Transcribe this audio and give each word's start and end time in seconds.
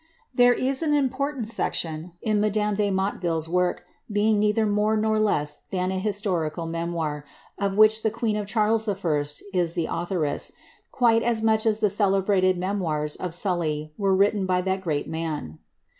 'There 0.33 0.53
is 0.55 0.81
an 0.81 0.95
important 0.95 1.47
section 1.47 2.13
in 2.23 2.39
madame 2.39 2.73
de 2.73 2.89
Motteville's 2.89 3.47
work, 3.47 3.85
beins 4.11 4.37
neither 4.39 4.65
more 4.65 4.97
nor 4.97 5.19
less 5.19 5.59
than 5.69 5.91
an 5.91 5.99
historical 5.99 6.65
memoir, 6.65 7.23
of 7.59 7.77
which 7.77 8.01
the 8.01 8.09
queen 8.09 8.35
of 8.35 8.47
Charles 8.47 8.87
L 8.87 8.97
is 9.53 9.73
the 9.75 9.85
authoress, 9.87 10.53
quite 10.91 11.21
as 11.21 11.43
much 11.43 11.67
as 11.67 11.81
the 11.81 11.89
celebrated 11.91 12.57
memoirs 12.57 13.15
of 13.15 13.31
Sully 13.31 13.93
were 13.95 14.15
written 14.15 14.47
by 14.47 14.59
that 14.61 14.81
great 14.81 15.07
man.' 15.07 15.59